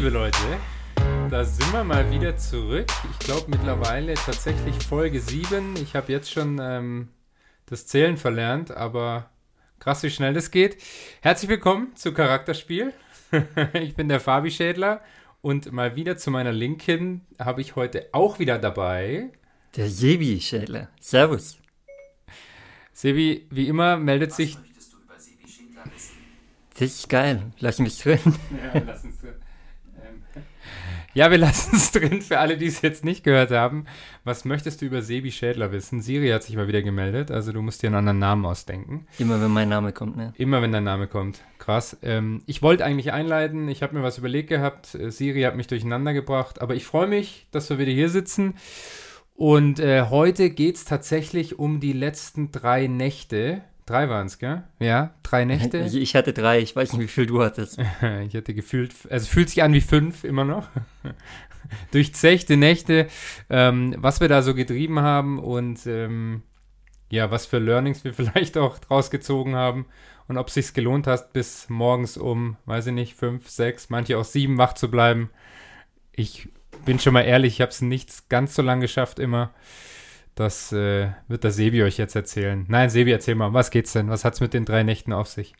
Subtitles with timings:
[0.00, 0.38] Liebe Leute,
[1.28, 2.90] da sind wir mal wieder zurück.
[3.10, 5.76] Ich glaube mittlerweile tatsächlich Folge 7.
[5.76, 7.08] Ich habe jetzt schon ähm,
[7.66, 9.28] das Zählen verlernt, aber
[9.78, 10.78] krass, wie schnell das geht.
[11.20, 12.94] Herzlich willkommen zu Charakterspiel.
[13.74, 15.02] ich bin der Fabi Schädler
[15.42, 19.30] und mal wieder zu meiner Linken habe ich heute auch wieder dabei.
[19.76, 20.88] Der Sebi Schädler.
[20.98, 21.58] Servus.
[22.94, 24.56] Sebi, wie immer meldet sich.
[26.78, 27.52] Das ist geil.
[27.58, 28.18] Lass mich drin.
[28.24, 29.34] Ja, lass uns drin.
[31.12, 33.86] Ja, wir lassen es drin für alle, die es jetzt nicht gehört haben.
[34.24, 36.00] Was möchtest du über Sebi Schädler wissen?
[36.00, 39.06] Siri hat sich mal wieder gemeldet, also du musst dir einen anderen Namen ausdenken.
[39.18, 40.32] Immer wenn mein Name kommt, ne?
[40.36, 41.42] Immer wenn dein Name kommt.
[41.58, 41.96] Krass.
[42.02, 44.94] Ähm, ich wollte eigentlich einleiten, ich habe mir was überlegt gehabt.
[44.94, 48.54] Äh, Siri hat mich durcheinander gebracht, aber ich freue mich, dass wir wieder hier sitzen.
[49.34, 53.62] Und äh, heute geht es tatsächlich um die letzten drei Nächte.
[53.90, 54.62] Drei waren es, gell?
[54.78, 55.78] Ja, drei Nächte.
[55.78, 57.76] Ich, hatte drei, ich weiß nicht, wie viel du hattest.
[58.24, 60.68] Ich hatte gefühlt, also fühlt sich an wie fünf immer noch.
[61.90, 63.08] Durchzechte Nächte,
[63.48, 66.44] ähm, was wir da so getrieben haben und ähm,
[67.10, 69.86] ja, was für Learnings wir vielleicht auch draus gezogen haben
[70.28, 74.18] und ob es sich gelohnt hat, bis morgens um, weiß ich nicht, fünf, sechs, manche
[74.18, 75.30] auch sieben wach zu bleiben.
[76.12, 76.48] Ich
[76.84, 79.52] bin schon mal ehrlich, ich habe es nicht ganz so lang geschafft immer.
[80.34, 82.64] Das äh, wird der Sebi euch jetzt erzählen.
[82.68, 84.08] Nein, Sebi, erzähl mal, was geht's denn?
[84.08, 85.54] Was hat's mit den drei Nächten auf sich?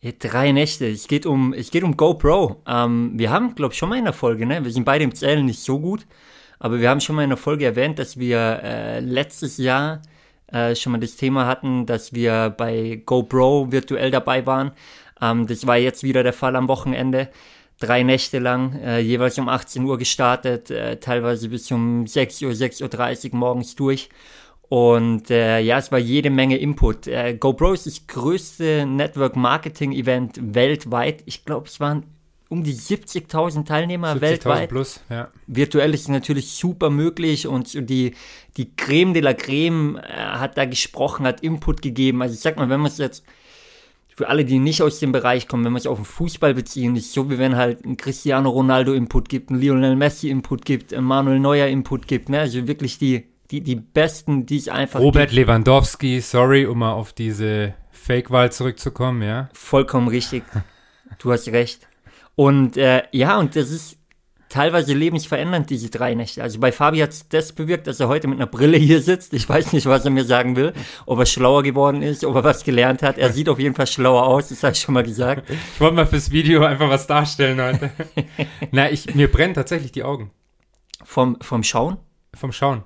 [0.00, 0.86] Ja, drei Nächte.
[0.86, 2.62] Es geht um, es geht um GoPro.
[2.66, 4.64] Ähm, wir haben, glaube ich, schon mal in der Folge, ne?
[4.64, 6.06] Wir sind beide im Zählen nicht so gut,
[6.58, 10.02] aber wir haben schon mal in der Folge erwähnt, dass wir äh, letztes Jahr
[10.48, 14.72] äh, schon mal das Thema hatten, dass wir bei GoPro virtuell dabei waren.
[15.20, 17.30] Ähm, das war jetzt wieder der Fall am Wochenende.
[17.78, 22.52] Drei Nächte lang, äh, jeweils um 18 Uhr gestartet, äh, teilweise bis um 6 Uhr,
[22.52, 24.08] 6.30 Uhr morgens durch.
[24.68, 27.06] Und äh, ja, es war jede Menge Input.
[27.06, 31.22] Äh, GoPro ist das größte Network-Marketing-Event weltweit.
[31.26, 32.04] Ich glaube, es waren
[32.48, 34.68] um die 70.000 Teilnehmer 70.000 weltweit.
[34.68, 35.28] plus, ja.
[35.46, 38.14] Virtuell ist es natürlich super möglich und die,
[38.56, 42.22] die Creme de la Creme äh, hat da gesprochen, hat Input gegeben.
[42.22, 43.24] Also ich sag mal, wenn man es jetzt
[44.16, 46.96] für alle, die nicht aus dem Bereich kommen, wenn wir es auf den Fußball beziehen,
[46.96, 50.94] ist so, wie wenn halt ein Cristiano Ronaldo Input gibt, ein Lionel Messi Input gibt,
[50.94, 52.40] ein Manuel Neuer Input gibt, ne?
[52.40, 55.46] Also wirklich die, die, die Besten, die es einfach Robert gibt.
[55.46, 59.50] Lewandowski, sorry, um mal auf diese Fake-Wahl zurückzukommen, ja.
[59.52, 60.44] Vollkommen richtig.
[61.18, 61.86] Du hast recht.
[62.36, 63.98] Und äh, ja, und das ist
[64.56, 66.42] teilweise lebensverändernd, diese drei Nächte.
[66.42, 69.34] Also bei Fabi hat es das bewirkt, dass er heute mit einer Brille hier sitzt.
[69.34, 70.72] Ich weiß nicht, was er mir sagen will.
[71.04, 73.18] Ob er schlauer geworden ist, ob er was gelernt hat.
[73.18, 75.50] Er sieht auf jeden Fall schlauer aus, das habe ich schon mal gesagt.
[75.50, 77.90] Ich wollte mal fürs Video einfach was darstellen heute.
[78.70, 80.30] Na, ich, mir brennen tatsächlich die Augen
[81.04, 81.98] Vom, vom Schauen?
[82.34, 82.82] vom Schauen.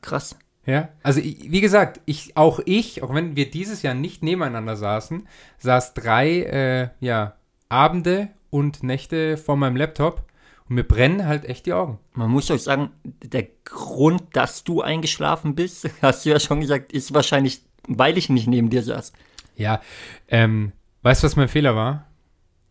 [0.00, 0.36] Krass.
[0.64, 5.28] Ja, also wie gesagt, ich, auch ich, auch wenn wir dieses Jahr nicht nebeneinander saßen,
[5.58, 7.34] saß drei äh, ja,
[7.68, 10.24] Abende und Nächte vor meinem Laptop
[10.68, 11.98] und mir brennen halt echt die Augen.
[12.12, 16.92] Man muss euch sagen, der Grund, dass du eingeschlafen bist, hast du ja schon gesagt,
[16.92, 19.12] ist wahrscheinlich, weil ich nicht neben dir saß.
[19.56, 19.80] Ja,
[20.28, 22.06] ähm, weißt du, was mein Fehler war?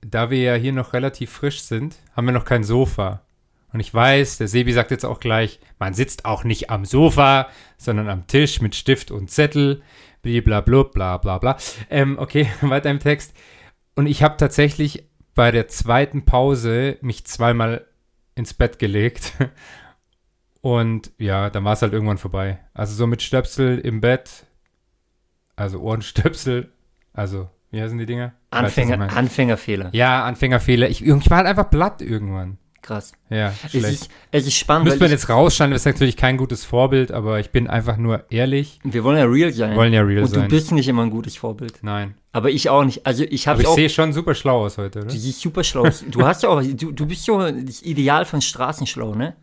[0.01, 3.21] Da wir ja hier noch relativ frisch sind, haben wir noch kein Sofa.
[3.73, 7.49] Und ich weiß, der Sebi sagt jetzt auch gleich, man sitzt auch nicht am Sofa,
[7.77, 9.81] sondern am Tisch mit Stift und Zettel,
[10.21, 11.57] blablabla, bla bla bla.
[11.89, 13.33] Ähm, okay, weiter im Text.
[13.95, 15.05] Und ich habe tatsächlich
[15.35, 17.85] bei der zweiten Pause mich zweimal
[18.35, 19.33] ins Bett gelegt.
[20.61, 22.59] Und ja, dann war es halt irgendwann vorbei.
[22.73, 24.45] Also so mit Stöpsel im Bett,
[25.55, 26.71] also Ohrenstöpsel,
[27.13, 28.33] also wie heißen die Dinger?
[28.51, 29.15] Anfänger?
[29.15, 29.89] Anfängerfehler.
[29.93, 30.89] Ja, Anfängerfehler.
[30.89, 32.57] Ich, ich war halt einfach platt irgendwann.
[32.81, 33.13] Krass.
[33.29, 33.85] Ja, Es schlecht.
[33.85, 37.39] ist, es ist spannend, man ich, jetzt rausschneiden, das ist natürlich kein gutes Vorbild, aber
[37.39, 38.79] ich bin einfach nur ehrlich.
[38.83, 39.71] wir wollen ja real sein.
[39.71, 40.43] Wir wollen ja real Und sein.
[40.43, 41.75] du bist nicht immer ein gutes Vorbild.
[41.83, 42.15] Nein.
[42.31, 43.05] Aber ich auch nicht.
[43.05, 43.75] Also ich habe ich auch.
[43.75, 45.09] sehe schon super schlau aus heute, oder?
[45.09, 46.03] Du siehst super schlau aus.
[46.09, 49.35] Du hast ja auch, du, du bist so das Ideal von Straßenschlau, ne?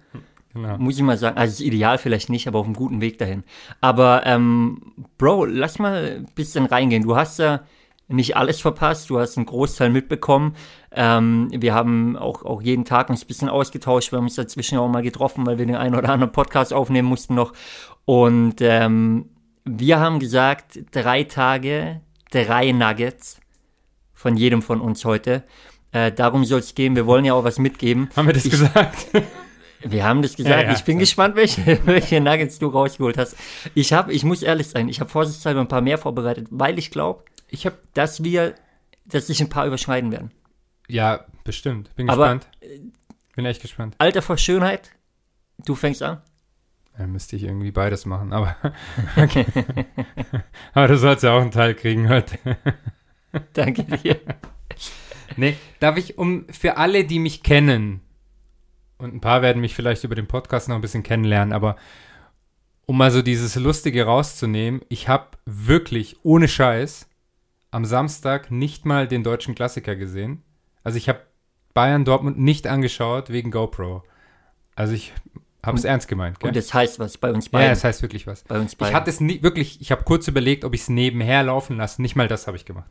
[0.55, 0.79] Genau.
[0.79, 1.37] Muss ich mal sagen.
[1.37, 3.45] Also das Ideal vielleicht nicht, aber auf einem guten Weg dahin.
[3.81, 4.81] Aber, ähm,
[5.19, 7.03] Bro, lass mal ein bisschen reingehen.
[7.05, 7.61] Du hast ja
[8.09, 10.55] nicht alles verpasst, du hast einen Großteil mitbekommen.
[10.93, 14.13] Ähm, wir haben auch, auch jeden Tag uns ein bisschen ausgetauscht.
[14.13, 17.07] Wir haben uns dazwischen auch mal getroffen, weil wir den einen oder anderen Podcast aufnehmen
[17.09, 17.53] mussten noch.
[18.07, 19.27] Und ähm,
[19.65, 22.01] wir haben gesagt, drei Tage,
[22.31, 23.41] drei Nuggets
[24.15, 25.45] von jedem von uns heute.
[25.93, 26.97] Äh, darum soll es gehen.
[26.97, 28.09] Wir wollen ja auch was mitgeben.
[28.17, 29.09] Haben wir das Ich- gesagt?
[29.81, 30.61] Wir haben das gesagt.
[30.61, 30.73] Ja, ja.
[30.73, 33.37] ich bin gespannt, welche, welche Nuggets du rausgeholt hast.
[33.75, 36.91] Ich habe, ich muss ehrlich sein, ich habe vorsichtshalber ein paar mehr vorbereitet, weil ich
[36.91, 38.55] glaube, Ich habe dass wir,
[39.05, 40.31] dass sich ein paar überschneiden werden.
[40.89, 41.95] ja bestimmt.
[41.97, 42.49] Bin Aber- gespannt.
[43.35, 43.95] Bin echt gespannt.
[43.99, 44.91] Alter vor Schönheit,
[45.65, 46.21] du fängst an.
[46.99, 48.57] Ja, müsste ich irgendwie beides machen, aber
[49.17, 49.47] okay.
[50.75, 52.39] aber du sollst ja auch einen Teil kriegen heute.
[53.53, 54.21] Danke dir.
[55.37, 58.01] nee, darf ich um für alle, die mich kennen,
[58.99, 61.77] und ein paar werden mich vielleicht über den Podcast noch ein bisschen kennenlernen, aber
[62.87, 67.08] um mal so dieses Lustige rauszunehmen, ich habe wirklich ohne Scheiß
[67.71, 70.43] am Samstag nicht mal den deutschen Klassiker gesehen.
[70.85, 71.21] Also ich habe
[71.75, 74.03] Bayern Dortmund nicht angeschaut wegen GoPro.
[74.75, 75.13] Also ich
[75.65, 76.41] habe es ernst gemeint.
[76.41, 76.49] Gell?
[76.49, 77.67] Und das heißt was bei uns beiden.
[77.67, 78.45] Ja, das heißt wirklich was.
[78.45, 78.93] Bei uns beiden.
[78.93, 82.01] Ich hatte es nie, wirklich, ich habe kurz überlegt, ob ich es nebenher laufen lasse.
[82.01, 82.91] Nicht mal das habe ich gemacht.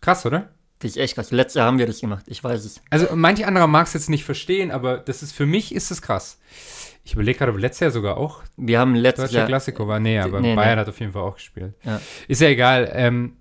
[0.00, 0.50] Krass, oder?
[0.78, 1.30] Das ist echt krass.
[1.30, 2.26] Letztes Jahr haben wir das gemacht.
[2.28, 2.80] Ich weiß es.
[2.90, 6.02] Also manch anderer mag es jetzt nicht verstehen, aber das ist für mich ist es
[6.02, 6.38] krass.
[7.02, 10.00] Ich überlege gerade, ob letztes Jahr sogar auch wir haben letztes Jahr Klassiko war.
[10.00, 10.80] Nee, aber nee, Bayern nee.
[10.80, 11.74] hat auf jeden Fall auch gespielt.
[11.84, 12.00] Ja.
[12.28, 12.90] Ist ja egal.
[12.92, 13.36] Ähm,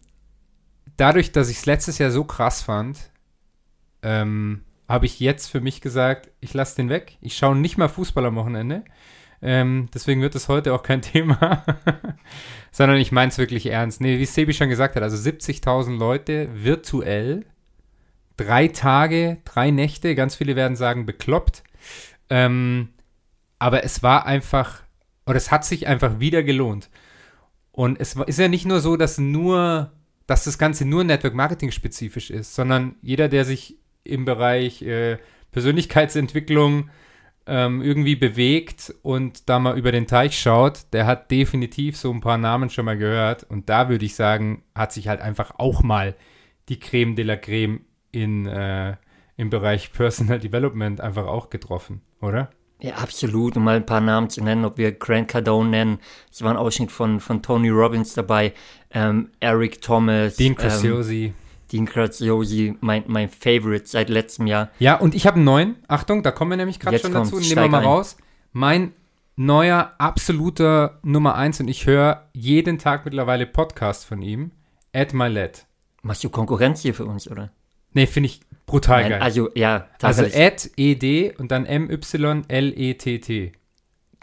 [0.97, 3.11] dadurch, dass ich es letztes Jahr so krass fand,
[4.01, 7.17] ähm, habe ich jetzt für mich gesagt, ich lasse den weg.
[7.21, 8.83] Ich schaue nicht mal Fußball am Wochenende.
[9.41, 11.63] Ähm, deswegen wird es heute auch kein Thema,
[12.71, 14.01] sondern ich meine es wirklich ernst.
[14.01, 17.45] Nee, wie Sebi schon gesagt hat, also 70.000 Leute virtuell,
[18.37, 21.63] drei Tage, drei Nächte, ganz viele werden sagen bekloppt.
[22.29, 22.89] Ähm,
[23.59, 24.83] aber es war einfach,
[25.25, 26.89] oder es hat sich einfach wieder gelohnt.
[27.71, 29.91] Und es ist ja nicht nur so, dass nur,
[30.27, 35.17] dass das Ganze nur Network Marketing spezifisch ist, sondern jeder, der sich im Bereich äh,
[35.51, 36.89] Persönlichkeitsentwicklung
[37.47, 42.21] ähm, irgendwie bewegt und da mal über den Teich schaut, der hat definitiv so ein
[42.21, 43.43] paar Namen schon mal gehört.
[43.43, 46.15] Und da würde ich sagen, hat sich halt einfach auch mal
[46.69, 47.81] die Creme de la Creme
[48.11, 48.95] in, äh,
[49.37, 52.49] im Bereich Personal Development einfach auch getroffen, oder?
[52.85, 53.57] Ja, absolut.
[53.57, 55.99] Um mal ein paar Namen zu nennen, ob wir Grant Cardone nennen.
[56.31, 58.53] Es war ein Ausschnitt von, von Tony Robbins dabei.
[58.91, 60.35] Ähm, Eric Thomas.
[60.35, 61.33] Dean Ähm, Graziosi.
[61.71, 64.69] Dean Graziosi, mein, mein Favorite seit letztem Jahr.
[64.77, 65.75] Ja, und ich habe einen neuen.
[65.87, 67.39] Achtung, da kommen wir nämlich gerade schon dazu.
[67.39, 67.85] Nehmen wir mal ein.
[67.85, 68.17] raus.
[68.53, 68.93] Mein
[69.35, 74.51] neuer, absoluter Nummer eins und ich höre jeden Tag mittlerweile Podcast von ihm.
[74.91, 75.65] Ed Milet.
[76.03, 77.49] Machst du Konkurrenz hier für uns, oder?
[77.93, 79.21] Nee, finde ich brutal Nein, geil.
[79.21, 80.35] also, ja, Also tatsächlich.
[80.35, 81.65] Ed, E-D und dann
[82.47, 83.51] M-Y-L-E-T-T.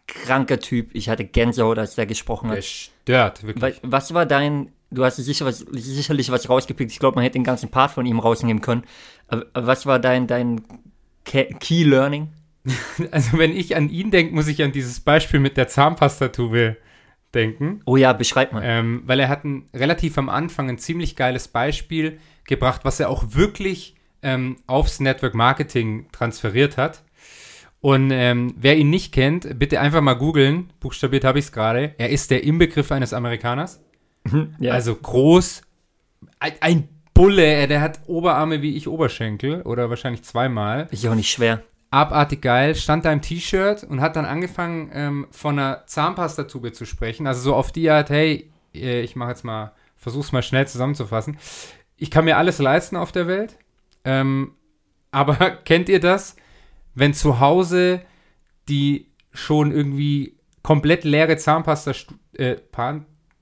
[0.06, 0.90] kranker Typ.
[0.94, 2.56] Ich hatte Gänsehaut, als der gesprochen hat.
[2.56, 3.76] Der stört, wirklich.
[3.82, 6.90] Wa- Was war dein, du hast sicher was, sicherlich was rausgepickt.
[6.90, 8.82] Ich glaube, man hätte den ganzen Part von ihm rausnehmen können.
[9.28, 10.62] Aber was war dein, dein
[11.24, 12.28] Ke- Key Learning?
[13.10, 16.76] Also wenn ich an ihn denke, muss ich an dieses Beispiel mit der Zahnpastatube
[17.34, 17.80] denken.
[17.86, 18.62] Oh ja, beschreib mal.
[18.64, 23.08] Ähm, weil er hat ein, relativ am Anfang ein ziemlich geiles Beispiel gebracht, was er
[23.08, 27.02] auch wirklich ähm, aufs Network Marketing transferiert hat.
[27.80, 30.72] Und ähm, wer ihn nicht kennt, bitte einfach mal googeln.
[30.78, 31.94] Buchstabiert habe ich es gerade.
[31.98, 33.82] Er ist der Inbegriff eines Amerikaners.
[34.60, 34.72] ja.
[34.72, 35.62] Also groß,
[36.38, 40.88] ein, ein Bulle, der hat Oberarme wie ich Oberschenkel oder wahrscheinlich zweimal.
[40.90, 41.62] ist ja auch nicht schwer.
[41.90, 46.86] Abartig geil, stand da im T-Shirt und hat dann angefangen, ähm, von einer Zahnpastatube zu
[46.86, 47.26] sprechen.
[47.26, 51.36] Also so auf die Art, hey, äh, ich mache jetzt mal, versuch's mal schnell zusammenzufassen.
[51.96, 53.56] Ich kann mir alles leisten auf der Welt.
[54.04, 54.54] Ähm,
[55.10, 56.36] aber kennt ihr das,
[56.94, 58.02] wenn zu Hause
[58.68, 61.92] die schon irgendwie komplett leere Zahnpasta,
[62.34, 62.56] äh,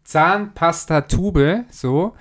[0.05, 2.15] Zahnpastatube, so,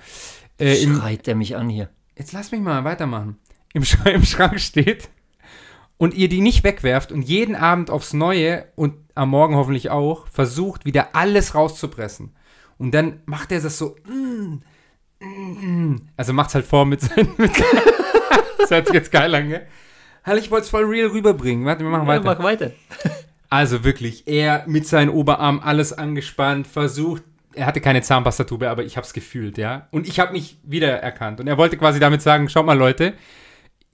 [0.58, 1.88] äh, im, Schreit der mich an hier.
[2.16, 3.38] jetzt lass mich mal weitermachen,
[3.72, 5.08] im, Sch im Schrank steht
[5.96, 10.26] und ihr die nicht wegwerft und jeden Abend aufs Neue und am Morgen hoffentlich auch
[10.28, 12.34] versucht, wieder alles rauszupressen.
[12.78, 14.62] Und dann macht er das so, mm,
[15.20, 16.08] mm, mm.
[16.16, 17.52] also macht's halt vor mit seinen, mit
[18.60, 19.66] das hört sich jetzt geil an, gell?
[20.24, 21.64] Halt, ich wollte es voll real rüberbringen.
[21.64, 22.24] Warte, wir machen Ja, weiter.
[22.24, 22.70] mach weiter.
[23.48, 27.22] Also wirklich, er mit seinen Oberarm alles angespannt, versucht.
[27.54, 29.88] Er hatte keine Zahnpastatube, aber ich habe es gefühlt, ja.
[29.90, 31.40] Und ich habe mich wiedererkannt.
[31.40, 33.14] Und er wollte quasi damit sagen, schaut mal Leute,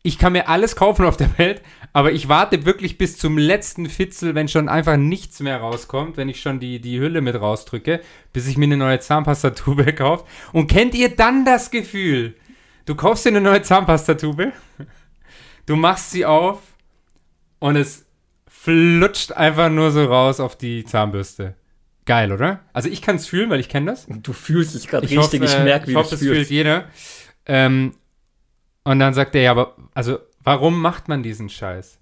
[0.03, 3.87] ich kann mir alles kaufen auf der Welt, aber ich warte wirklich bis zum letzten
[3.89, 8.01] Fitzel, wenn schon einfach nichts mehr rauskommt, wenn ich schon die, die Hülle mit rausdrücke,
[8.33, 10.25] bis ich mir eine neue Zahnpastatube kaufe.
[10.53, 12.35] Und kennt ihr dann das Gefühl?
[12.87, 14.53] Du kaufst dir eine neue Zahnpastatube,
[15.67, 16.61] du machst sie auf
[17.59, 18.07] und es
[18.49, 21.55] flutscht einfach nur so raus auf die Zahnbürste.
[22.05, 22.61] Geil, oder?
[22.73, 24.07] Also ich kann es fühlen, weil ich kenne das.
[24.09, 25.41] Du fühlst es gerade Ich richtig.
[25.41, 26.85] hoffe, ich merke, wie ich hoffe, es fühlt jeder.
[27.45, 27.95] Ähm,
[28.85, 31.99] und dann sagt er, ja, aber, also, warum macht man diesen Scheiß?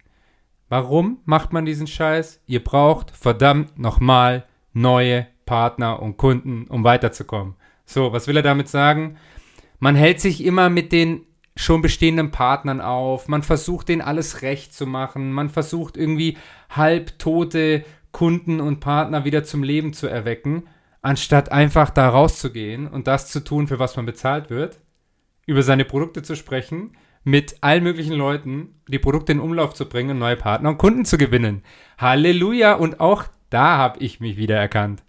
[0.68, 2.42] Warum macht man diesen Scheiß?
[2.46, 7.54] Ihr braucht verdammt nochmal neue Partner und Kunden, um weiterzukommen.
[7.86, 9.16] So, was will er damit sagen?
[9.84, 11.26] Man hält sich immer mit den
[11.56, 16.38] schon bestehenden Partnern auf, man versucht denen alles recht zu machen, man versucht irgendwie
[16.70, 20.68] halbtote Kunden und Partner wieder zum Leben zu erwecken,
[21.02, 24.80] anstatt einfach da rauszugehen und das zu tun, für was man bezahlt wird,
[25.44, 30.12] über seine Produkte zu sprechen, mit allen möglichen Leuten die Produkte in Umlauf zu bringen
[30.12, 31.62] und neue Partner und Kunden zu gewinnen.
[31.98, 32.72] Halleluja!
[32.72, 35.02] Und auch da habe ich mich wieder erkannt.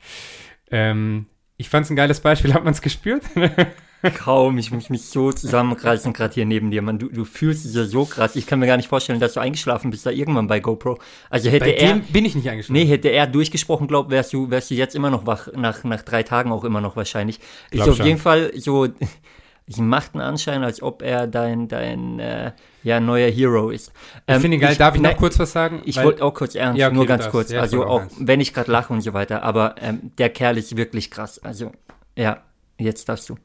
[0.69, 2.53] Ähm, ich fand es ein geiles Beispiel.
[2.53, 3.23] Hat man es gespürt?
[4.11, 6.99] Kaum, ich muss mich so zusammenreißen, gerade hier neben dir, Mann.
[6.99, 8.35] Du, du fühlst dich ja so krass.
[8.35, 10.97] Ich kann mir gar nicht vorstellen, dass du eingeschlafen bist da irgendwann bei GoPro.
[11.29, 11.95] Also hätte Bei er.
[11.97, 12.73] bin ich nicht eingeschlafen.
[12.73, 16.01] Nee, hätte er durchgesprochen, glaub, wärst du, wärst du jetzt immer noch wach, nach, nach
[16.01, 17.39] drei Tagen auch immer noch wahrscheinlich.
[17.71, 18.05] Ist auf schon.
[18.05, 18.87] jeden Fall so,
[19.67, 22.51] ich macht einen Anschein, als ob er dein, dein, äh,
[22.83, 23.91] ja, neuer Hero ist.
[24.27, 24.75] ich finde ihn geil.
[24.75, 25.81] Darf ich noch nein, kurz was sagen?
[25.85, 27.31] Ich wollte auch kurz ernst, Ja, okay, nur ganz darfst.
[27.31, 27.49] kurz.
[27.49, 28.15] Ja, ich also auch, ernst.
[28.19, 31.39] wenn ich gerade lache und so weiter, aber ähm, der Kerl ist wirklich krass.
[31.39, 31.71] Also,
[32.15, 32.43] ja,
[32.77, 33.37] jetzt darfst du.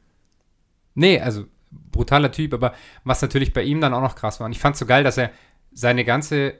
[0.93, 4.45] Nee, also brutaler Typ, aber was natürlich bei ihm dann auch noch krass war.
[4.45, 5.31] Und ich fand so geil, dass er
[5.71, 6.55] seine ganze,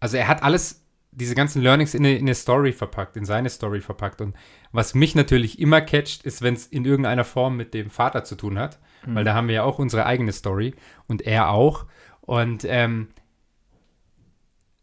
[0.00, 3.50] also er hat alles, diese ganzen Learnings in eine, in eine Story verpackt, in seine
[3.50, 4.20] Story verpackt.
[4.20, 4.34] Und
[4.72, 8.34] was mich natürlich immer catcht, ist, wenn es in irgendeiner Form mit dem Vater zu
[8.34, 8.78] tun hat,
[9.14, 10.74] weil da haben wir ja auch unsere eigene Story
[11.06, 11.86] und er auch.
[12.22, 13.08] Und ähm,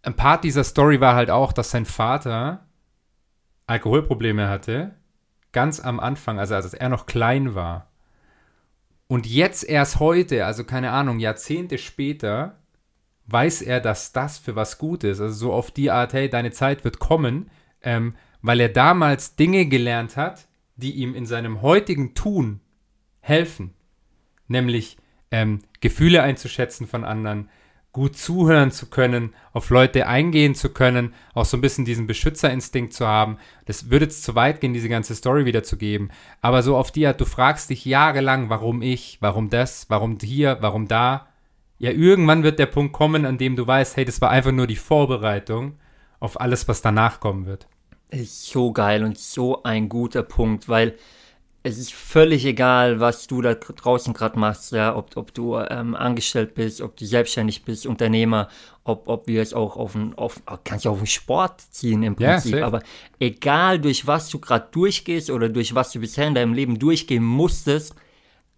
[0.03, 2.67] ein Part dieser Story war halt auch, dass sein Vater
[3.67, 4.95] Alkoholprobleme hatte,
[5.51, 7.88] ganz am Anfang, also als er noch klein war.
[9.09, 12.59] Und jetzt erst heute, also keine Ahnung, Jahrzehnte später,
[13.25, 15.19] weiß er, dass das für was gut ist.
[15.19, 17.49] Also so auf die Art, hey, deine Zeit wird kommen,
[17.81, 22.59] ähm, weil er damals Dinge gelernt hat, die ihm in seinem heutigen Tun
[23.19, 23.73] helfen.
[24.47, 24.97] Nämlich
[25.31, 27.49] ähm, Gefühle einzuschätzen von anderen,
[27.91, 32.93] gut zuhören zu können, auf Leute eingehen zu können, auch so ein bisschen diesen Beschützerinstinkt
[32.93, 33.38] zu haben.
[33.65, 36.12] Das würde jetzt zu weit gehen, diese ganze Story wiederzugeben.
[36.41, 40.58] Aber so auf die Art, du fragst dich jahrelang, warum ich, warum das, warum hier,
[40.62, 41.27] warum da.
[41.79, 44.67] Ja, irgendwann wird der Punkt kommen, an dem du weißt, hey, das war einfach nur
[44.67, 45.79] die Vorbereitung
[46.19, 47.67] auf alles, was danach kommen wird.
[48.12, 50.96] ist so geil und so ein guter Punkt, weil
[51.61, 55.93] es ist völlig egal, was du da draußen gerade machst, ja, ob, ob du ähm,
[55.93, 58.47] angestellt bist, ob du selbstständig bist, Unternehmer,
[58.85, 62.15] ob, ob wir es auch auf den, auf, kannst du auf den Sport ziehen im
[62.15, 62.65] Prinzip, safe.
[62.65, 62.81] aber
[63.19, 67.23] egal durch was du gerade durchgehst oder durch was du bisher in deinem Leben durchgehen
[67.23, 67.93] musstest,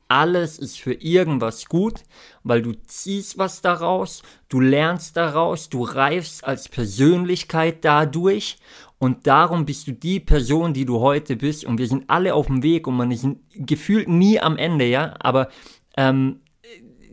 [0.08, 2.04] alles ist für irgendwas gut,
[2.44, 8.58] weil du ziehst was daraus, du lernst daraus, du reifst als Persönlichkeit dadurch
[9.02, 12.46] und darum bist du die Person, die du heute bist und wir sind alle auf
[12.46, 15.50] dem Weg und man ist gefühlt nie am Ende, ja, aber
[15.98, 16.42] ähm,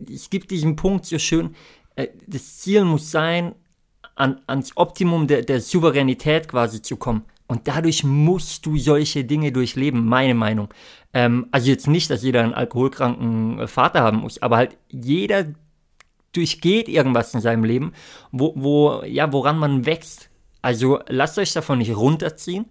[0.07, 1.55] es gibt diesen Punkt so schön,
[1.95, 3.55] äh, das Ziel muss sein,
[4.13, 7.23] an, ans Optimum der, der Souveränität quasi zu kommen.
[7.47, 10.71] Und dadurch musst du solche Dinge durchleben, meine Meinung.
[11.11, 15.55] Ähm, also jetzt nicht, dass jeder einen alkoholkranken äh, Vater haben muss, aber halt jeder
[16.33, 17.93] durchgeht irgendwas in seinem Leben,
[18.31, 20.28] wo, wo, ja, woran man wächst.
[20.61, 22.65] Also lasst euch davon nicht runterziehen,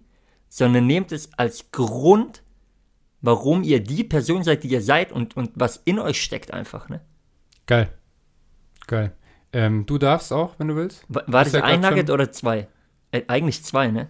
[0.47, 2.43] sondern nehmt es als Grund,
[3.21, 6.89] warum ihr die Person seid, die ihr seid und, und was in euch steckt einfach,
[6.89, 7.01] ne?
[7.65, 7.89] Geil.
[8.87, 9.15] Geil.
[9.53, 11.05] Ähm, du darfst auch, wenn du willst.
[11.07, 12.67] War, war das ja ein Nugget schon- oder zwei?
[13.11, 14.09] Äh, eigentlich zwei, ne?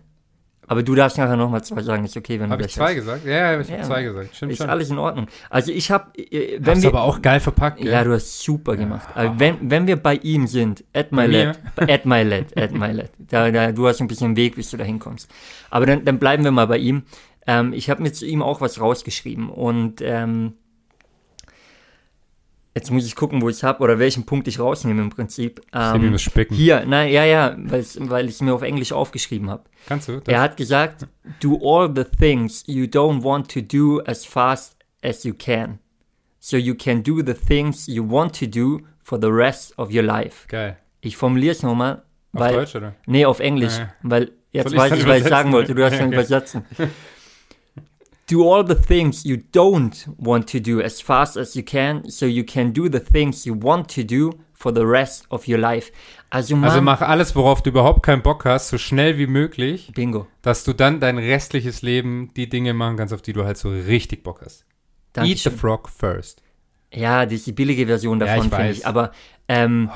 [0.69, 2.93] Aber du darfst nachher nochmal zwei sagen, ist okay, wenn Habe du ich gleich zwei
[2.93, 3.25] gesagt?
[3.25, 3.83] Ja, ja, ich habe Ja.
[3.87, 4.35] zwei gesagt.
[4.35, 4.69] Stimmt Ist schon.
[4.69, 5.25] alles in Ordnung.
[5.49, 7.91] Also ich habe, äh, wenn Hast wir, aber auch geil verpackt, gell?
[7.91, 9.07] ja, du hast super gemacht.
[9.15, 12.91] Also wenn, wenn wir bei ihm sind, at my led, at my led, at my
[12.91, 15.27] led, da, da, du hast ein bisschen Weg, bis du da hinkommst.
[15.71, 17.01] Aber dann, dann bleiben wir mal bei ihm.
[17.47, 20.53] Ähm, ich habe mir zu ihm auch was rausgeschrieben und ähm,
[22.79, 25.61] jetzt muss ich gucken, wo ich habe oder welchen Punkt ich rausnehme im Prinzip.
[25.73, 26.55] Ähm, muss spicken.
[26.55, 27.81] hier, na ja, ja, weil
[28.25, 29.63] ich es mir auf Englisch aufgeschrieben habe.
[29.87, 30.19] Kannst du?
[30.21, 30.33] Das?
[30.33, 31.07] Er hat gesagt,
[31.41, 35.79] do all the things you don't want to do as fast as you can.
[36.39, 40.03] So you can do the things you want to do for the rest of your
[40.03, 40.47] life.
[40.47, 40.77] Geil.
[41.01, 42.95] Ich formuliere es nochmal, Auf weil, Deutsch, oder?
[43.05, 43.93] nee, auf Englisch, Ah.
[44.03, 46.15] weil jetzt Soll ich weiß ich, was ich sagen wollte, du hast dann Okay.
[46.15, 46.63] übersetzen.
[48.29, 52.25] Do all the things you don't want to do as fast as you can, so
[52.25, 55.91] you can do the things you want to do for the rest of your life.
[56.29, 59.91] Also, Mann, Also mach alles, worauf du überhaupt keinen Bock hast, so schnell wie möglich,
[59.95, 60.27] Bingo.
[60.43, 63.69] dass du dann dein restliches Leben die Dinge machen kannst, auf die du halt so
[63.69, 64.59] richtig Bock hast.
[64.61, 64.65] Eat
[65.15, 65.19] the
[65.49, 65.57] Dankeschön.
[65.57, 66.43] frog first.
[66.93, 68.85] Ja, das ist die billige Version Ja, davon, ich finde ich.
[68.85, 69.11] Aber
[69.47, 69.89] ähm,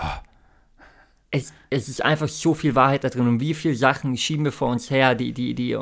[1.30, 4.52] es, es ist einfach so viel Wahrheit da drin und wie viele Sachen schieben wir
[4.52, 5.78] vor uns her, die, die, die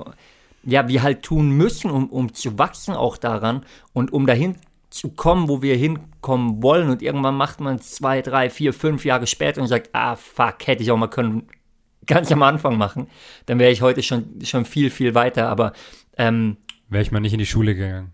[0.64, 4.56] ja, wir halt tun müssen, um, um zu wachsen auch daran und um dahin
[4.90, 6.90] zu kommen, wo wir hinkommen wollen.
[6.90, 10.56] Und irgendwann macht man es zwei, drei, vier, fünf Jahre später und sagt, ah, fuck,
[10.68, 11.48] hätte ich auch mal können,
[12.06, 13.08] ganz am Anfang machen.
[13.46, 15.48] Dann wäre ich heute schon, schon viel, viel weiter.
[15.50, 15.74] Aber
[16.18, 16.58] ähm,
[16.90, 18.12] Wäre ich mal nicht in die Schule gegangen.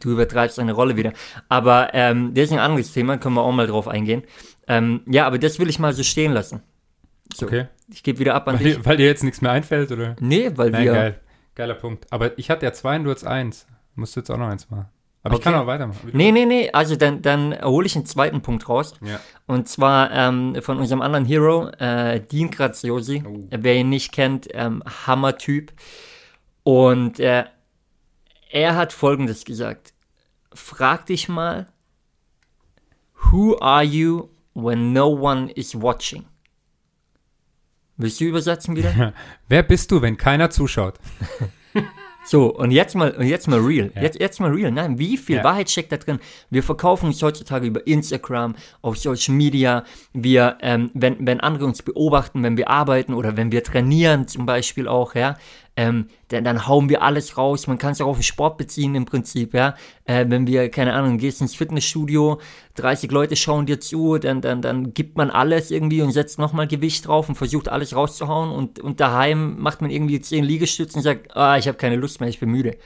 [0.00, 1.12] Du übertreibst deine Rolle wieder.
[1.48, 4.24] Aber ähm, das ist ein anderes Thema, können wir auch mal drauf eingehen.
[4.68, 6.60] Ähm, ja, aber das will ich mal so stehen lassen.
[7.32, 7.66] So, Okay.
[7.90, 8.76] ich gebe wieder ab an Weil dich.
[8.76, 10.16] dir, weil dir jetzt nichts mehr einfällt, oder?
[10.20, 10.92] Nee, weil Nein, wir.
[10.92, 11.20] geil.
[11.54, 12.06] Geiler Punkt.
[12.10, 13.66] Aber ich hatte ja zwei und du hast eins.
[13.94, 14.86] Musst du jetzt auch noch eins machen.
[15.22, 15.50] Aber ich Okay.
[15.50, 16.10] kann auch weitermachen.
[16.14, 18.94] Nee, nee, nee, also dann, dann hole ich einen zweiten Punkt raus.
[19.04, 19.20] Ja.
[19.46, 23.22] Und zwar ähm, von unserem anderen Hero, äh, Dean Graziosi.
[23.26, 23.46] Oh.
[23.50, 25.72] Wer ihn nicht kennt, ähm, Hammer-Typ.
[26.62, 27.44] Und äh,
[28.50, 29.92] er hat Folgendes gesagt.
[30.54, 31.66] frag dich mal,
[33.30, 36.24] who are you when no one is watching?
[38.00, 39.12] Willst du übersetzen wieder?
[39.48, 40.94] Wer bist du, wenn keiner zuschaut?
[42.22, 43.90] So, und jetzt mal, und jetzt mal real.
[43.94, 44.02] Ja.
[44.02, 44.70] Jetzt, jetzt mal real.
[44.70, 45.44] Nein, wie viel ja.
[45.44, 46.20] Wahrheit steckt da drin?
[46.50, 49.84] Wir verkaufen uns heutzutage über Instagram, auf Social Media.
[50.12, 54.44] Wir, ähm, wenn, wenn andere uns beobachten, wenn wir arbeiten oder wenn wir trainieren zum
[54.44, 55.38] Beispiel auch, ja,
[55.80, 57.66] ähm, dann, dann hauen wir alles raus.
[57.66, 59.74] Man kann es auch auf den Sport beziehen im Prinzip, ja.
[60.04, 62.38] Äh, wenn wir, keine Ahnung, gehst ins Fitnessstudio,
[62.74, 66.66] 30 Leute schauen dir zu, dann, dann, dann gibt man alles irgendwie und setzt nochmal
[66.66, 71.04] Gewicht drauf und versucht alles rauszuhauen und, und daheim macht man irgendwie 10 Liegestützen und
[71.04, 72.76] sagt, ah, ich habe keine Lust mehr, ich bin müde.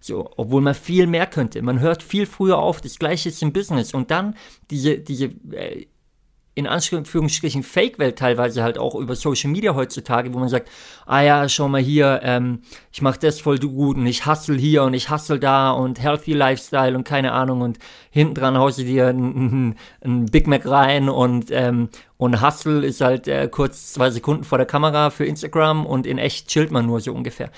[0.00, 1.62] So, obwohl man viel mehr könnte.
[1.62, 3.94] Man hört viel früher auf, das gleiche ist im Business.
[3.94, 4.34] Und dann
[4.70, 5.86] diese, diese äh,
[6.60, 10.68] in Anführungsstrichen Fake-Welt teilweise halt auch über Social Media heutzutage, wo man sagt,
[11.06, 12.60] ah ja, schau mal hier, ähm,
[12.92, 16.34] ich mache das voll gut und ich hustle hier und ich hustle da und Healthy
[16.34, 17.78] Lifestyle und keine Ahnung und
[18.10, 19.74] hinten dran haust du dir ein,
[20.30, 21.88] Big Mac rein und, ähm,
[22.18, 26.18] und Hustle ist halt äh, kurz zwei Sekunden vor der Kamera für Instagram und in
[26.18, 27.50] echt chillt man nur so ungefähr.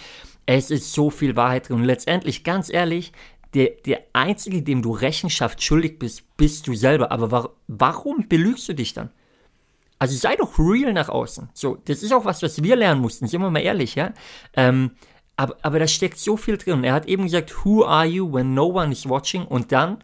[0.46, 3.12] Es ist so viel Wahrheit drin und letztendlich, ganz ehrlich,
[3.54, 7.12] der, der Einzige, dem du Rechenschaft schuldig bist, bist du selber.
[7.12, 9.10] Aber war, warum belügst du dich dann?
[9.98, 11.50] Also sei doch real nach außen.
[11.54, 14.12] So, das ist auch was, was wir lernen mussten, sind wir mal ehrlich, ja.
[14.54, 14.92] Ähm,
[15.36, 16.84] aber, aber da steckt so viel drin.
[16.84, 19.44] Er hat eben gesagt, who are you when no one is watching?
[19.44, 20.02] Und dann,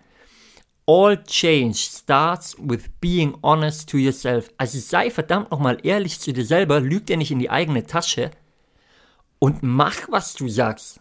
[0.87, 4.51] all change starts with being honest to yourself.
[4.57, 8.31] Also sei verdammt nochmal ehrlich zu dir selber, lüg dir nicht in die eigene Tasche
[9.39, 11.01] und mach, was du sagst.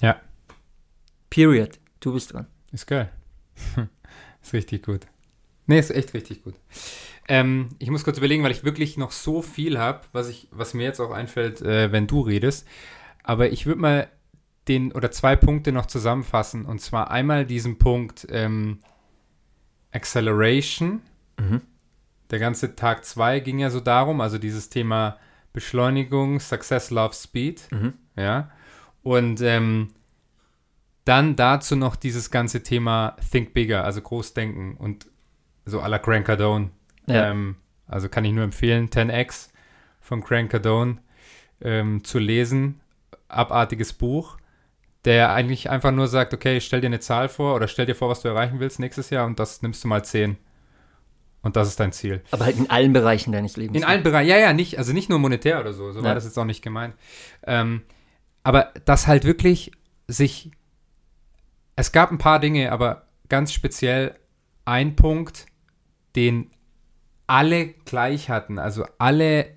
[0.00, 0.20] Ja.
[1.30, 1.78] Period.
[2.00, 2.46] Du bist dran.
[2.72, 3.10] Ist geil.
[4.42, 5.06] ist richtig gut.
[5.66, 6.54] Nee, ist echt richtig gut.
[7.28, 10.84] Ähm, ich muss kurz überlegen, weil ich wirklich noch so viel habe, was, was mir
[10.84, 12.66] jetzt auch einfällt, äh, wenn du redest.
[13.24, 14.08] Aber ich würde mal
[14.68, 16.64] den oder zwei Punkte noch zusammenfassen.
[16.64, 18.78] Und zwar einmal diesen Punkt ähm,
[19.92, 21.02] Acceleration.
[21.38, 21.62] Mhm.
[22.30, 25.16] Der ganze Tag 2 ging ja so darum, also dieses Thema
[25.52, 27.68] Beschleunigung, Success, Love, Speed.
[27.70, 27.94] Mhm.
[28.16, 28.50] Ja.
[29.02, 29.90] Und ähm,
[31.06, 35.06] dann dazu noch dieses ganze Thema Think Bigger, also Großdenken und
[35.64, 36.70] so à la Grant Cardone.
[37.06, 37.30] Ja.
[37.30, 39.48] Ähm, also kann ich nur empfehlen, 10x
[40.00, 40.98] von Grant Cardone
[41.60, 42.80] ähm, zu lesen.
[43.28, 44.36] Abartiges Buch,
[45.04, 48.08] der eigentlich einfach nur sagt, okay, stell dir eine Zahl vor oder stell dir vor,
[48.08, 50.36] was du erreichen willst nächstes Jahr und das nimmst du mal 10.
[51.42, 52.22] Und das ist dein Ziel.
[52.32, 53.76] Aber halt in allen Bereichen deines Lebens.
[53.76, 56.06] In allen Bereichen, ja, ja, nicht, also nicht nur monetär oder so, so ja.
[56.06, 56.94] war das jetzt auch nicht gemeint.
[57.46, 57.82] Ähm,
[58.42, 59.70] aber das halt wirklich
[60.08, 60.50] sich.
[61.76, 64.18] Es gab ein paar Dinge, aber ganz speziell
[64.64, 65.46] ein Punkt,
[66.16, 66.50] den
[67.26, 68.58] alle gleich hatten.
[68.58, 69.56] Also alle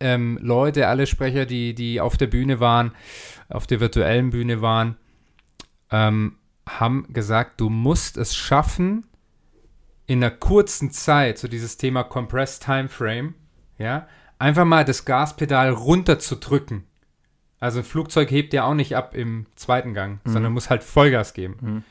[0.00, 2.92] ähm, Leute, alle Sprecher, die, die auf der Bühne waren,
[3.48, 4.96] auf der virtuellen Bühne waren,
[5.90, 6.36] ähm,
[6.68, 9.06] haben gesagt, du musst es schaffen,
[10.06, 13.34] in einer kurzen Zeit, so dieses Thema Compressed Time Frame,
[13.78, 14.08] ja,
[14.40, 16.84] einfach mal das Gaspedal runterzudrücken.
[17.60, 20.30] Also ein Flugzeug hebt ja auch nicht ab im zweiten Gang, mhm.
[20.30, 21.56] sondern muss halt Vollgas geben.
[21.60, 21.84] Mhm.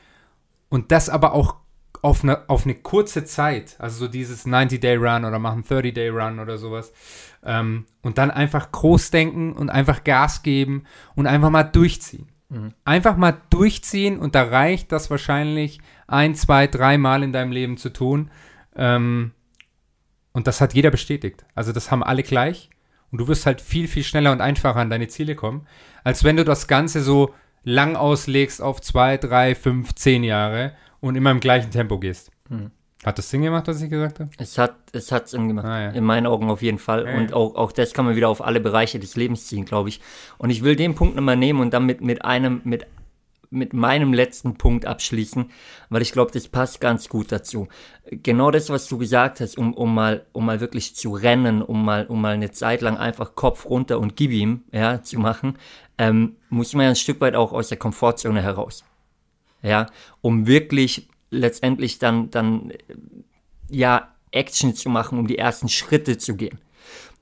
[0.68, 1.56] Und das aber auch
[2.02, 6.92] auf eine, auf eine kurze Zeit, also so dieses 90-Day-Run oder machen 30-Day-Run oder sowas.
[7.44, 12.28] Ähm, und dann einfach groß denken und einfach Gas geben und einfach mal durchziehen.
[12.48, 12.72] Mhm.
[12.84, 17.76] Einfach mal durchziehen und da reicht das wahrscheinlich ein, zwei, drei Mal in deinem Leben
[17.76, 18.30] zu tun.
[18.74, 19.32] Ähm,
[20.32, 21.44] und das hat jeder bestätigt.
[21.54, 22.70] Also das haben alle gleich.
[23.10, 25.66] Und du wirst halt viel, viel schneller und einfacher an deine Ziele kommen,
[26.04, 31.16] als wenn du das Ganze so lang auslegst auf zwei, drei, fünf, zehn Jahre und
[31.16, 32.30] immer im gleichen Tempo gehst.
[32.48, 32.70] Hm.
[33.04, 34.30] Hat das Sinn gemacht, was ich gesagt habe?
[34.36, 35.64] Es hat es hat Sinn gemacht.
[35.64, 35.90] Ah, ja.
[35.90, 37.06] In meinen Augen auf jeden Fall.
[37.06, 39.88] Ja, und auch, auch das kann man wieder auf alle Bereiche des Lebens ziehen, glaube
[39.88, 40.00] ich.
[40.36, 42.86] Und ich will den Punkt nochmal nehmen und dann mit, mit einem, mit,
[43.50, 45.50] mit meinem letzten Punkt abschließen,
[45.88, 47.66] weil ich glaube, das passt ganz gut dazu.
[48.08, 51.84] Genau das, was du gesagt hast, um, um mal, um mal wirklich zu rennen, um
[51.84, 55.58] mal, um mal eine Zeit lang einfach Kopf runter und gib ihm, ja, zu machen,
[55.98, 58.84] ähm, muss man ja ein Stück weit auch aus der Komfortzone heraus.
[59.62, 59.86] Ja,
[60.22, 62.72] um wirklich letztendlich dann, dann,
[63.68, 66.58] ja, Action zu machen, um die ersten Schritte zu gehen.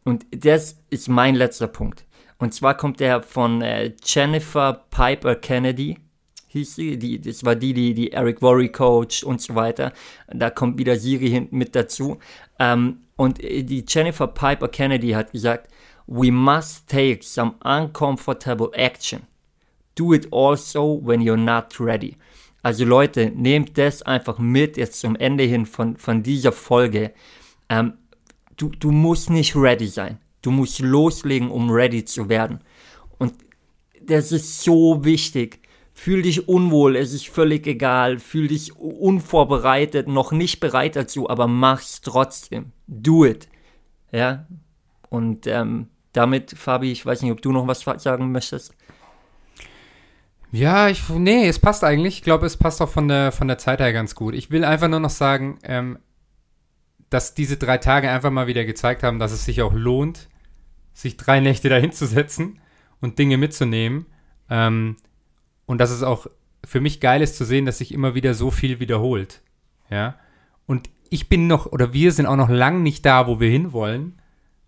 [0.04, 2.04] Und das ist mein letzter Punkt.
[2.38, 5.98] Und zwar kommt der von äh, Jennifer Piper Kennedy
[6.48, 9.92] hieß sie, die, das war die, die, die Eric Worry coach und so weiter.
[10.28, 12.18] Da kommt wieder Siri hinten mit dazu.
[12.58, 15.70] Ähm, und die Jennifer Piper Kennedy hat gesagt,
[16.06, 19.22] we must take some uncomfortable action.
[19.94, 22.16] Do it also when you're not ready.
[22.62, 27.12] Also Leute, nehmt das einfach mit jetzt zum Ende hin von, von dieser Folge.
[27.68, 27.94] Ähm,
[28.56, 30.18] du, du musst nicht ready sein.
[30.42, 32.60] Du musst loslegen, um ready zu werden.
[33.18, 33.34] Und
[34.00, 35.57] das ist so wichtig
[35.98, 41.48] fühl dich unwohl, es ist völlig egal, fühl dich unvorbereitet, noch nicht bereit dazu, aber
[41.48, 42.70] mach's trotzdem.
[42.86, 43.48] Do it.
[44.12, 44.46] Ja.
[45.10, 48.74] Und ähm, damit, Fabi, ich weiß nicht, ob du noch was sagen möchtest.
[50.52, 52.18] Ja, ich, nee, es passt eigentlich.
[52.18, 54.34] Ich glaube, es passt auch von der, von der Zeit her ganz gut.
[54.34, 55.98] Ich will einfach nur noch sagen, ähm,
[57.10, 60.28] dass diese drei Tage einfach mal wieder gezeigt haben, dass es sich auch lohnt,
[60.92, 62.60] sich drei Nächte dahin zu setzen
[63.00, 64.06] und Dinge mitzunehmen.
[64.48, 64.96] Ähm,
[65.68, 66.26] und dass es auch
[66.64, 69.42] für mich geil ist zu sehen, dass sich immer wieder so viel wiederholt.
[69.90, 70.16] Ja.
[70.66, 74.20] Und ich bin noch, oder wir sind auch noch lang nicht da, wo wir hinwollen.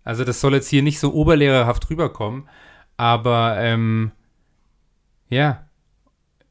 [0.03, 2.47] Also das soll jetzt hier nicht so oberlehrerhaft rüberkommen.
[2.97, 4.11] Aber ähm,
[5.29, 5.65] ja,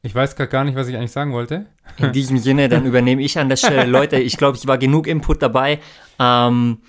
[0.01, 1.67] ich weiß gerade gar nicht, was ich eigentlich sagen wollte.
[1.97, 3.85] In diesem Sinne, dann übernehme ich an der Stelle.
[3.89, 5.79] Leute, ich glaube, es war genug Input dabei.
[6.19, 6.79] Ähm,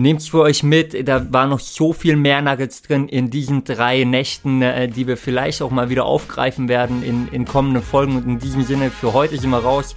[0.00, 4.04] Nehmt für euch mit, da war noch so viel mehr Nuggets drin in diesen drei
[4.04, 8.14] Nächten, äh, die wir vielleicht auch mal wieder aufgreifen werden in, in kommenden Folgen.
[8.14, 9.96] Und in diesem Sinne, für heute sind wir raus.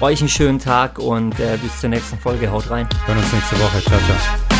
[0.00, 2.50] Euch einen schönen Tag und äh, bis zur nächsten Folge.
[2.50, 2.88] Haut rein.
[3.04, 3.82] Wir hören uns nächste Woche.
[3.82, 4.55] Ciao, ciao.